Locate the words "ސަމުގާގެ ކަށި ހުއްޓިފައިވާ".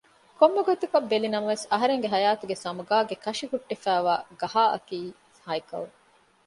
2.63-4.13